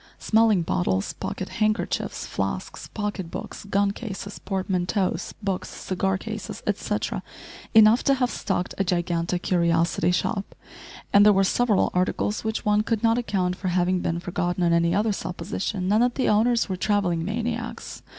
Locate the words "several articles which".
11.43-12.65